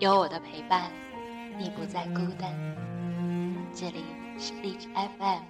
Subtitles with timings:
[0.00, 0.90] 有我的陪伴，
[1.58, 2.50] 你不再孤单。
[3.74, 4.02] 这里
[4.38, 5.42] 是荔枝 FM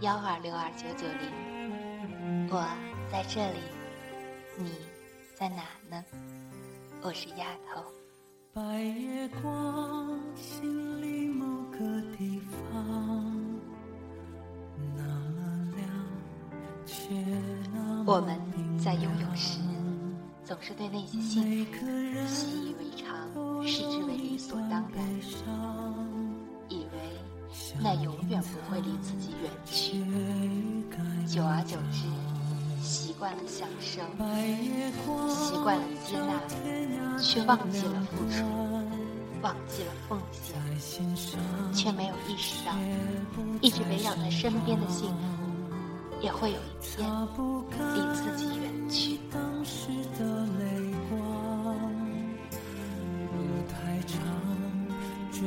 [0.00, 2.66] 幺二六二九九零，我
[3.12, 3.58] 在这里，
[4.56, 4.72] 你
[5.34, 6.02] 在哪呢？
[7.02, 7.84] 我是丫头。
[8.54, 11.78] 白月光，心里某个
[12.16, 12.40] 地
[12.72, 12.82] 方，
[14.96, 15.86] 那么亮，
[16.86, 17.14] 却
[17.74, 18.40] 那么我们
[18.78, 19.58] 在游泳时，
[20.46, 21.72] 总是对那些幸福
[22.28, 23.06] 习以为常，
[23.66, 25.04] 视之为理所当然，
[26.68, 26.88] 以为
[27.82, 30.04] 那永远不会离自己远去。
[31.26, 32.06] 久而久之，
[32.80, 34.00] 习惯了享受，
[35.34, 38.44] 习惯了接纳，却忘记了付出，
[39.42, 40.16] 忘记了奉
[40.78, 41.04] 献，
[41.74, 42.72] 却没有意识到，
[43.60, 45.35] 一直围绕在身边的幸福，
[46.20, 47.08] 也会有一天
[47.94, 49.18] 离自己远去。
[49.30, 50.24] 当时的
[50.58, 51.76] 泪光，
[53.68, 54.18] 太长，
[55.30, 55.40] 追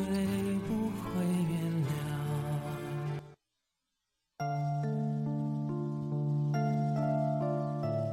[0.67, 1.25] 不回。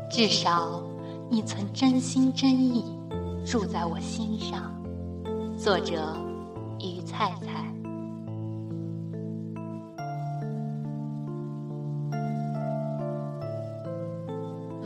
[0.08, 0.82] 至少，
[1.28, 2.82] 你曾真心真意
[3.44, 4.72] 住在我心上。
[5.58, 6.16] 作者：
[6.80, 7.55] 于菜菜。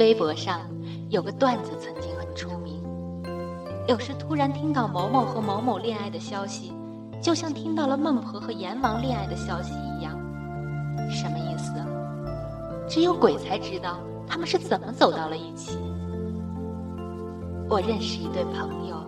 [0.00, 0.62] 微博上
[1.10, 2.82] 有个段子曾经很出名，
[3.86, 6.72] 有时突然听到某某和某某恋爱的消息，
[7.20, 10.18] 就像听到了孟婆和阎王恋爱的消息一样。
[11.10, 11.74] 什么意思？
[12.88, 15.78] 只有鬼才知道他们是怎么走到了一起。
[17.68, 19.04] 我认识一对朋友，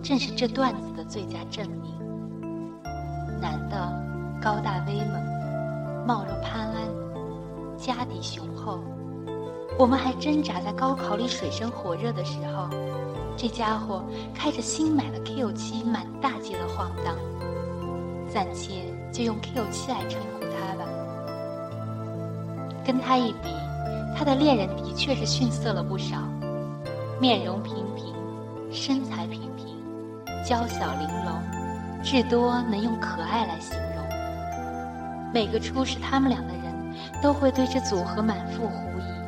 [0.00, 1.90] 正是这段子的最佳证明。
[3.40, 3.76] 男的
[4.40, 8.78] 高大威猛，貌若潘安，家底雄厚。
[9.80, 12.68] 我们还挣扎在高考里水深火热的时候，
[13.34, 14.04] 这家伙
[14.34, 17.16] 开着新买的 Q 七，满大街的晃荡。
[18.28, 20.84] 暂且就用 Q 七来称呼他吧。
[22.84, 23.48] 跟他一比，
[24.14, 26.18] 他的恋人的确是逊色了不少。
[27.18, 28.14] 面容平平，
[28.70, 29.82] 身材平平，
[30.44, 35.32] 娇小玲珑，至多能用可爱来形容。
[35.32, 39.19] 每个初识他们俩的人都会对这组合满腹狐疑。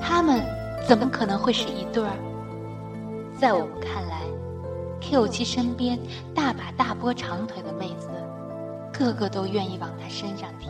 [0.00, 0.42] 他们
[0.86, 2.12] 怎么可能会是一对儿？
[3.38, 4.22] 在我们看来
[5.00, 5.98] ，Q 七身边
[6.34, 8.08] 大把大波长腿的妹子，
[8.92, 10.68] 个个都愿意往他身上贴。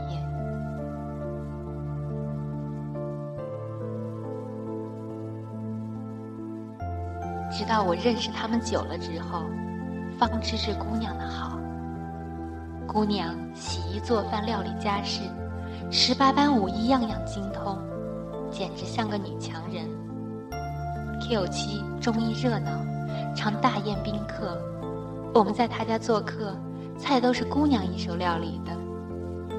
[7.51, 9.43] 直到我认识他们久了之后，
[10.19, 11.59] 方知这姑娘的好。
[12.87, 15.23] 姑娘洗衣做饭、料理家事，
[15.91, 17.77] 十八般武艺样样精通。
[18.61, 19.89] 简直像个女强人。
[21.23, 22.71] Q 七中意热闹，
[23.35, 24.61] 常大宴宾客。
[25.33, 26.55] 我们在他家做客，
[26.99, 28.73] 菜都是姑娘一手料理的，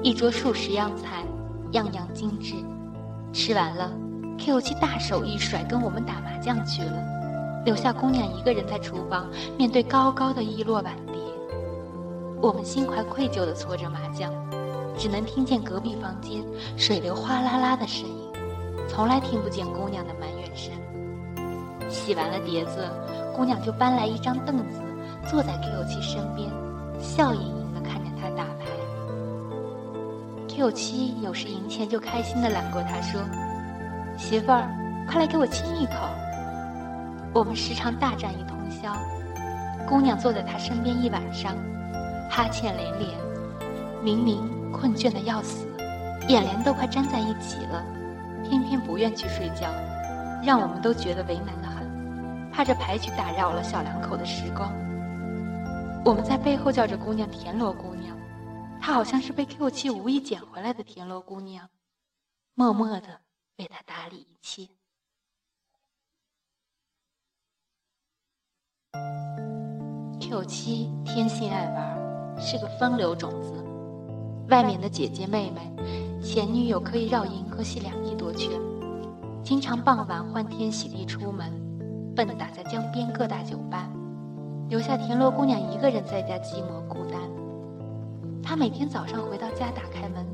[0.04, 1.24] 一桌数十样菜，
[1.72, 2.54] 样样精致。
[3.32, 3.90] 吃完了
[4.38, 7.02] ，Q 七大手一甩，跟我们打麻将去了，
[7.64, 11.16] 留下姑娘一个人在厨房面对高高的一摞碗碟。
[12.40, 14.32] 我们心怀愧疚地搓着麻将，
[14.96, 16.44] 只能听见隔壁房间
[16.76, 18.31] 水流哗啦啦的声音。
[18.94, 20.70] 从来听不见姑娘的埋怨声。
[21.88, 22.86] 洗完了碟子，
[23.34, 24.82] 姑娘就搬来一张凳子，
[25.26, 26.50] 坐在 Q 七身边，
[27.00, 28.66] 笑盈盈地看着他打牌。
[30.46, 33.18] Q 七有时赢钱就开心地揽过他说
[34.18, 34.68] ：“媳妇儿，
[35.10, 35.92] 快来给我亲一口。”
[37.32, 38.94] 我们时常大战一通宵。
[39.88, 41.56] 姑娘坐在他身边一晚上，
[42.28, 43.08] 哈欠连连，
[44.02, 45.66] 明明困倦的要死，
[46.28, 47.82] 眼帘都快粘在一起了。
[48.42, 49.70] 偏偏不愿去睡觉，
[50.44, 54.72] 让我们都觉得为难的很，怕这牌局打扰了小两口的时光。
[56.04, 58.16] 我们在背后叫着姑娘“田螺姑娘”，
[58.82, 61.68] 她好像是被 Q 七无意捡回来的田螺姑娘，
[62.54, 63.20] 默默的
[63.58, 64.68] 为他打理一切。
[70.20, 73.64] Q 七天性爱玩，是个风流种子，
[74.48, 76.11] 外面的姐姐妹妹。
[76.22, 78.52] 前女友可以绕银河系两亿多圈，
[79.42, 81.52] 经常傍晚欢天喜地出门，
[82.14, 83.90] 奔打在江边各大酒吧，
[84.68, 87.20] 留下田螺姑娘一个人在家寂寞孤单。
[88.40, 90.24] 她每天早上回到家，打开门，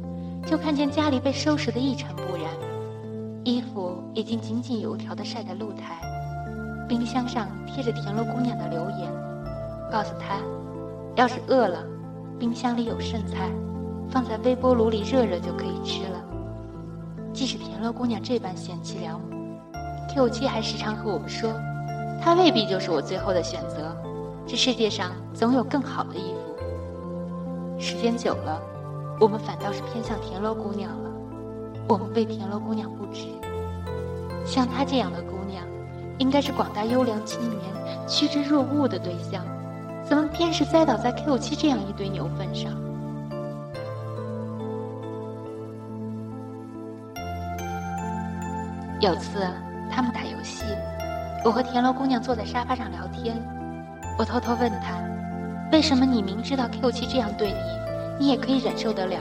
[0.46, 2.44] 就看见家里被收拾得一尘不染，
[3.42, 6.02] 衣服已经井井有条地晒在露台，
[6.86, 9.10] 冰箱上贴着田螺姑娘的留言，
[9.90, 10.36] 告诉她，
[11.16, 11.82] 要是饿了，
[12.38, 13.50] 冰箱里有剩菜。
[14.10, 16.24] 放在微波炉里热热就可以吃了。
[17.32, 19.26] 即使田螺姑娘这般贤妻良母
[20.12, 21.52] ，Q 七还时常和我们说，
[22.20, 23.96] 她未必就是我最后的选择，
[24.46, 27.80] 这世界上总有更好的衣服。
[27.80, 28.60] 时间久了，
[29.20, 31.10] 我们反倒是偏向田螺姑娘了。
[31.86, 33.26] 我们为田螺姑娘不值。
[34.44, 35.64] 像她这样的姑娘，
[36.18, 37.60] 应该是广大优良青年
[38.08, 39.44] 趋之若鹜的对象，
[40.02, 42.72] 怎么偏是栽倒在 Q 七这样一堆牛粪上？
[49.00, 49.38] 有次
[49.88, 50.64] 他们打游戏，
[51.44, 53.36] 我和田螺姑娘坐在沙发上聊天，
[54.18, 54.98] 我偷偷问她
[55.70, 59.16] ：“为什么你明知道 Q 七这样对你，你也可以忍受得了？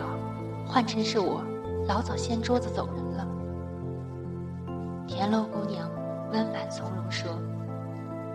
[0.65, 1.43] 换成是我，
[1.87, 3.27] 老早掀桌子走人了。”
[5.05, 5.87] 田螺姑娘
[6.31, 7.29] 温婉从容说：“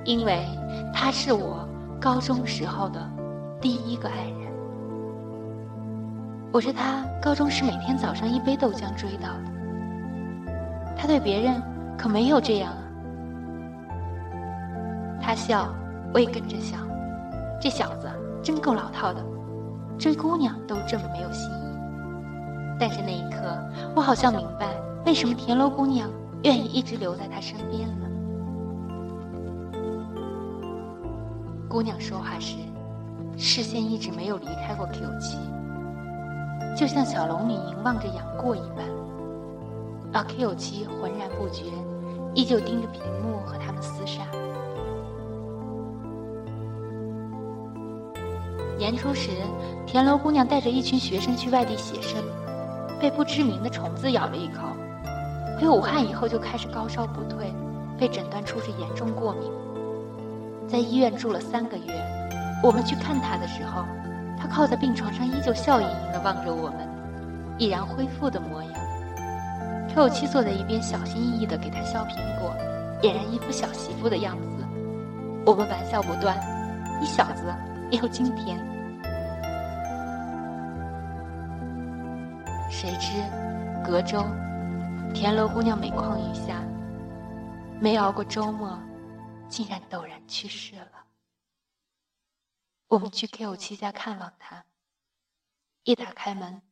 [0.07, 0.47] 因为
[0.95, 1.69] 他是我
[2.01, 3.01] 高中时候的
[3.61, 4.53] 第一个爱人，
[6.53, 9.51] 我是他高中时每天早上一杯豆浆追到的。”
[11.03, 11.61] 他对别人
[11.99, 12.79] 可没有这样啊！
[15.21, 15.69] 他笑，
[16.15, 16.77] 我也跟着笑。
[17.61, 18.09] 这小子
[18.41, 19.21] 真够老套的，
[19.99, 21.77] 追姑娘都这么没有心意。
[22.79, 23.39] 但是那一刻，
[23.97, 24.69] 我好像明白
[25.05, 26.09] 为什么田螺姑娘
[26.45, 28.09] 愿意一直留在他身边了。
[31.69, 32.59] 姑娘说话时，
[33.37, 35.37] 视线一直没有离开过 Q 七，
[36.77, 39.02] 就像小龙女凝望着杨过一般。
[40.13, 41.65] 阿 Q 七浑然不觉，
[42.35, 44.23] 依旧盯着屏幕和他们厮杀。
[48.77, 49.31] 年初时，
[49.87, 52.23] 田螺姑娘带着一群学生去外地写生，
[53.01, 54.63] 被不知名的虫子咬了一口。
[55.59, 57.51] 回武汉以后就开始高烧不退，
[57.97, 59.51] 被诊断出是严重过敏，
[60.69, 61.85] 在医院住了三个月。
[62.63, 63.85] 我们去看她的时候，
[64.39, 66.87] 她靠在病床上，依旧笑盈盈地望着我们，
[67.57, 68.73] 已然恢复的模样。
[69.95, 72.57] Q 七坐在一边，小心翼翼地给他削苹果，
[73.03, 74.49] 俨然一副小媳妇的样子。
[75.45, 76.35] 我们玩笑不断
[76.99, 77.55] ：“你小子
[77.91, 78.59] 也有今天。”
[82.71, 83.23] 谁知，
[83.85, 84.25] 隔周，
[85.13, 86.65] 田螺姑娘每况愈下，
[87.79, 88.79] 没熬过周末，
[89.51, 91.05] 竟然陡然去世了。
[92.89, 94.65] 我们去 Q 七家看望她，
[95.85, 96.63] 一打开门，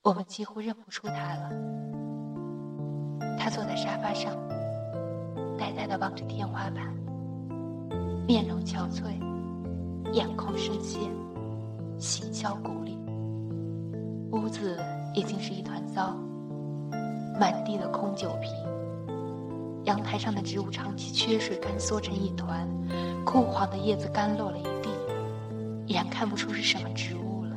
[0.00, 1.93] 我们几乎认不出她了。
[3.54, 4.32] 坐在沙发上，
[5.56, 6.92] 呆呆地望着天花板，
[8.26, 9.14] 面容憔悴，
[10.12, 11.00] 眼眶深陷，
[11.96, 12.98] 形销骨立。
[14.32, 14.76] 屋子
[15.14, 16.16] 已经是一团糟，
[17.38, 18.50] 满地的空酒瓶，
[19.84, 22.68] 阳台上的植物长期缺水，干缩成一团，
[23.24, 24.90] 枯黄的叶子干落了一地，
[25.86, 27.50] 已然看不出是什么植物了。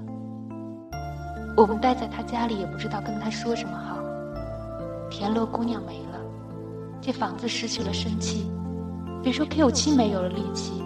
[1.57, 3.96] 我们待在他家里，也不知道跟他说什么好。
[5.09, 6.19] 田螺姑娘没了，
[7.01, 8.51] 这房子失去了生气。
[9.23, 10.83] 别说 Q 七没有了力气，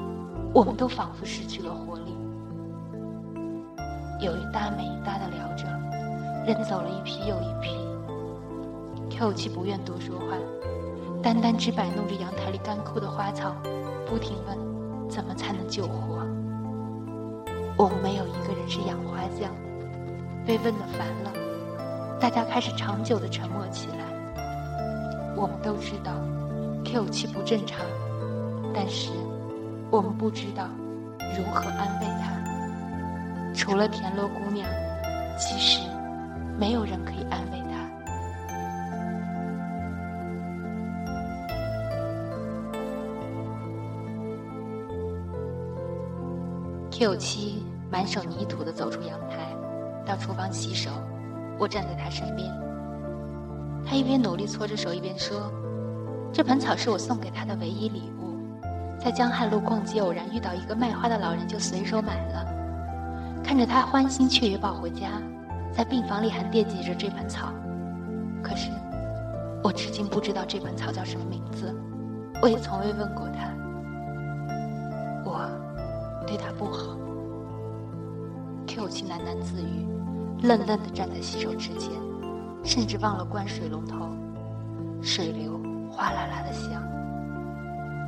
[0.54, 2.16] 我们都仿佛失去了活力。
[4.20, 5.66] 有一搭没一搭的聊着，
[6.46, 7.76] 人走了一批又一批。
[9.10, 10.38] Q 七不愿多说话，
[11.22, 13.54] 单单只摆弄着阳台里干枯的花草，
[14.08, 14.58] 不停问：
[15.10, 16.26] 怎么才能救活？
[17.78, 19.52] 我们没有一个人是养花匠，
[20.46, 21.32] 被问得烦了，
[22.20, 24.11] 大家开始长久的沉默起来。
[25.42, 26.14] 我们都知道
[26.86, 27.84] ，Q 七不正常，
[28.76, 29.10] 但是
[29.90, 30.68] 我们不知道
[31.36, 32.40] 如何安慰他。
[33.52, 34.70] 除了田螺姑娘，
[35.40, 35.80] 其实
[36.60, 37.90] 没有人可以安慰他。
[46.92, 49.56] Q 七满手泥土的走出阳台，
[50.06, 50.92] 到厨房洗手，
[51.58, 52.48] 我站在他身边。
[53.86, 55.52] 他一边努力搓着手，一边说
[56.32, 58.38] ：“这盆草是我送给他的唯一礼物，
[59.00, 62.46] 在江汉路逛街偶然遇到一个卖花的老人，就随手买了。
[63.44, 65.22] 看着他欢欣雀跃抱回家，
[65.74, 67.52] 在病房里还惦记着这盆草。
[68.42, 68.70] 可是，
[69.64, 71.76] 我至今不知道这盆草叫什么名字，
[72.42, 73.52] 我也从未问过他。
[75.26, 75.50] 我
[76.26, 76.96] 对他不好。
[78.68, 79.86] ”Q 七喃喃自语，
[80.44, 81.92] 愣愣地站在洗手池前。
[82.64, 84.10] 甚至忘了关水龙头，
[85.02, 85.60] 水流
[85.92, 86.82] 哗啦啦的响。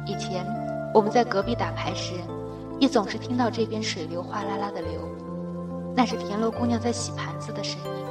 [0.05, 0.45] 以前
[0.93, 2.13] 我们在隔壁打牌时，
[2.79, 5.01] 也总是听到这边水流哗啦啦的流，
[5.95, 8.05] 那是田螺姑娘在洗盘子的声音。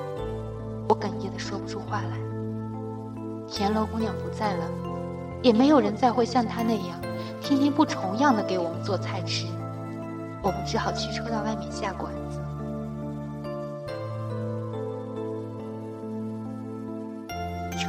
[0.88, 2.18] 我哽咽的说不出话来。
[3.46, 4.64] 田螺姑娘不在了，
[5.42, 7.00] 也没有人再会像她那样，
[7.40, 9.46] 天天不重样的给我们做菜吃。
[10.42, 12.41] 我们只好驱车到外面下馆子。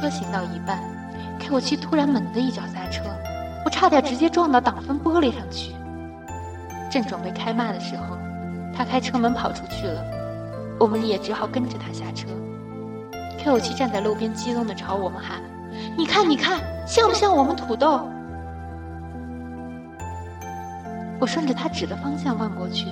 [0.04, 0.78] 车行到一半
[1.40, 3.04] ，Q 七突然猛地一脚刹车，
[3.64, 5.74] 我差点直接撞到挡风玻璃上去。
[6.90, 8.18] 正准备开骂的时候，
[8.76, 10.04] 他开车门跑出去了，
[10.78, 12.28] 我们也只好跟着他下车。
[13.38, 15.40] Q 七站在路边，激动地朝我们喊
[15.96, 18.06] ：“你看，你看，像不像我们土豆？”
[21.18, 22.88] 我顺着他指的方向望过去，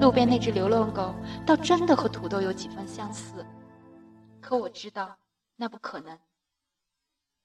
[0.00, 1.12] 路边那只流浪狗
[1.44, 3.44] 倒真的和土豆有几分相似，
[4.40, 5.16] 可我知道
[5.60, 6.16] 那不可能。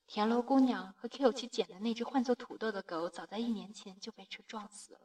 [0.06, 5.00] 田螺姑娘和 Q 七捡的那只唤作土豆的狗，早在一年前就被车撞死了。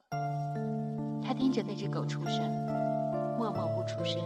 [1.22, 2.38] 他盯着那只狗出声，
[3.38, 4.20] 默默不出声。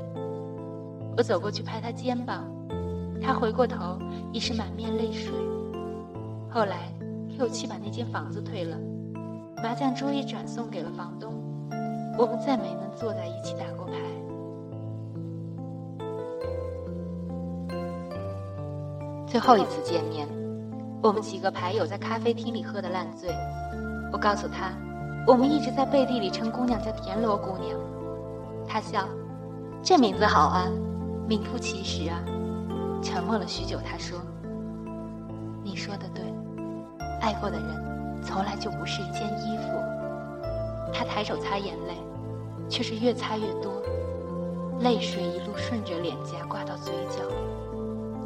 [1.16, 2.44] 我走过去拍他肩膀，
[3.22, 4.00] 他回过头，
[4.32, 5.32] 已是满面泪水。
[6.50, 6.92] 后来
[7.36, 8.76] Q 七把那间房子退了，
[9.62, 11.32] 麻将桌也转送给了房东，
[12.18, 13.94] 我们再没能坐在一起打过牌。
[19.32, 20.28] 最后一次见面。
[21.02, 23.30] 我们几个牌友在咖啡厅里喝得烂醉，
[24.12, 24.74] 我告诉他，
[25.26, 27.74] 我们一直在背地里称姑娘叫田螺姑娘。
[28.68, 29.08] 他笑，
[29.82, 30.68] 这名字好啊，
[31.26, 32.22] 名副其实啊。
[33.02, 34.18] 沉默了许久，他说
[35.64, 36.22] ：“你说的对，
[37.22, 39.72] 爱过的人从来就不是一件衣服。”
[40.92, 41.96] 他抬手擦眼泪，
[42.68, 43.72] 却是越擦越多，
[44.80, 47.24] 泪水一路顺着脸颊挂到嘴角。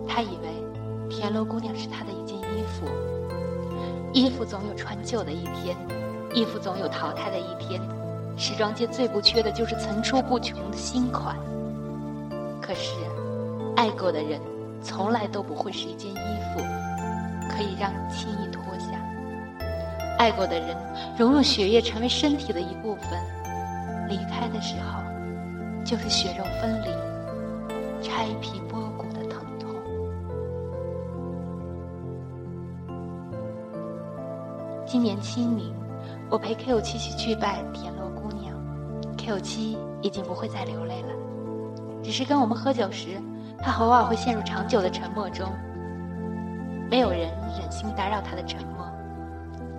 [0.09, 0.67] 他以为。
[1.09, 2.87] 田螺姑娘是他的一件衣服，
[4.13, 5.77] 衣服总有穿旧的一天，
[6.35, 7.81] 衣服总有淘汰的一天。
[8.37, 11.37] 时装界最不缺的就是层出不穷的新款。
[12.61, 12.93] 可是，
[13.77, 14.39] 爱过的人
[14.83, 16.17] 从来都不会是一件衣
[16.53, 16.61] 服，
[17.49, 19.01] 可以让你轻易脱下。
[20.19, 20.77] 爱过的人
[21.19, 23.11] 融入血液，成为身体的一部分，
[24.09, 25.03] 离开的时候，
[25.85, 26.89] 就是血肉分离，
[28.03, 28.86] 拆皮剥
[34.97, 35.75] 今年清明，
[36.31, 38.57] 我陪 Q 七去去拜田螺姑娘。
[39.19, 41.09] Q 七已经不会再流泪了，
[42.03, 43.21] 只是跟我们喝酒时，
[43.59, 45.47] 他偶尔会陷入长久的沉默中。
[46.91, 47.29] 没有人
[47.61, 48.91] 忍心打扰他的沉默。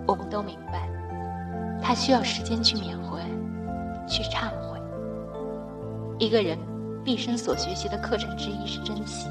[0.06, 0.88] 我们都明白，
[1.82, 3.20] 他需要时间去缅怀，
[4.06, 4.80] 去忏悔。
[6.20, 6.56] 一个人
[7.04, 9.28] 毕生所学习的课程之一是珍惜。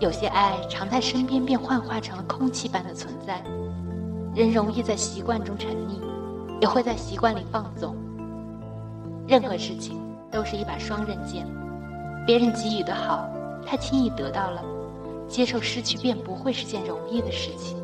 [0.00, 3.40] 有些爱常在身边，便幻化成了空气般的存在。
[4.36, 5.98] 人容易在习惯中沉溺，
[6.60, 7.96] 也会在习惯里放纵。
[9.26, 9.98] 任何事情
[10.30, 11.46] 都是一把双刃剑，
[12.26, 13.26] 别人给予的好，
[13.64, 14.62] 太轻易得到了，
[15.26, 17.78] 接受失去便不会是件容易的事情。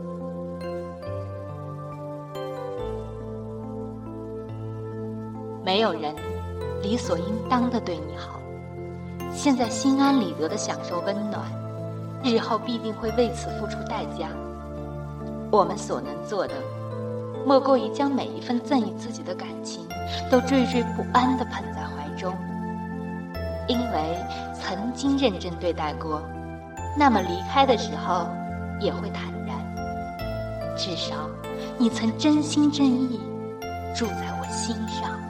[5.65, 6.15] 没有人
[6.83, 8.39] 理所应当的对你好，
[9.33, 11.51] 现在心安理得的享受温暖，
[12.23, 14.29] 日后必定会为此付出代价。
[15.53, 16.55] 我们所能做的，
[17.47, 19.87] 莫过于将每一份赠予自己的感情，
[20.31, 22.35] 都惴惴不安地捧在怀中。
[23.69, 24.17] 因为
[24.55, 26.23] 曾经认真对待过，
[26.97, 28.27] 那么离开的时候
[28.81, 29.55] 也会坦然。
[30.75, 31.29] 至少，
[31.77, 33.21] 你曾真心真意
[33.95, 35.22] 住在我心上。